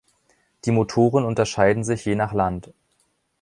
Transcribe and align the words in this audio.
Die 0.65 0.71
Motoren 0.71 1.25
unterscheiden 1.25 1.83
sich 1.83 2.05
je 2.05 2.15
nach 2.15 2.33
Land. 2.33 2.71